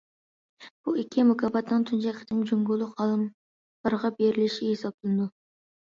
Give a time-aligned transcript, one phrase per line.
[0.87, 5.35] بۇ ئىككى مۇكاپاتنىڭ تۇنجى قېتىم جۇڭگولۇق ئالىملارغا بېرىلىشى ھېسابلىنىدۇ.